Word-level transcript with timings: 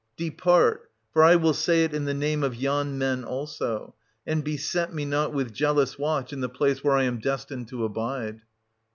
Depart— 0.17 0.89
for 1.13 1.21
I 1.23 1.35
will 1.35 1.53
say 1.53 1.83
it 1.83 1.93
in 1.93 2.05
the 2.05 2.13
name 2.15 2.41
of 2.41 2.55
yon 2.55 2.97
men 2.97 3.23
also!— 3.23 3.93
and 4.25 4.43
beset 4.43 4.91
me 4.91 5.05
not 5.05 5.31
with 5.31 5.53
jealous 5.53 5.99
watch 5.99 6.33
in 6.33 6.41
the 6.41 6.49
place 6.49 6.83
where 6.83 6.95
I 6.97 7.03
am 7.03 7.19
destined 7.19 7.67
to 7.67 7.85
abide. 7.85 8.41